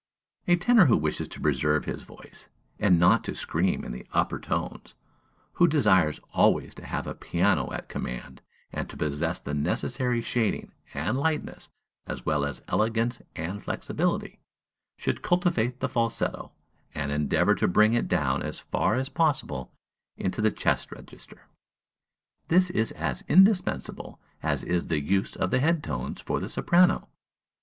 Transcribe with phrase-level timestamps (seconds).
[0.47, 2.47] A tenor who wishes to preserve his voice
[2.79, 4.95] and not to scream in the upper tones,
[5.53, 8.41] who desires always to have a piano at command
[8.73, 11.69] and to possess the necessary shading and lightness
[12.07, 14.39] as well as elegance and flexibility,
[14.97, 16.51] should cultivate the falsetto,
[16.95, 19.71] and endeavor to bring it down as far as possible
[20.17, 21.43] into the chest register.
[22.47, 27.07] This is as indispensable as is the use of the head tones for the soprano.